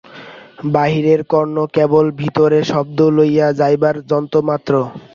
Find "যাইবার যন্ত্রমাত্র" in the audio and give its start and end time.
3.59-4.73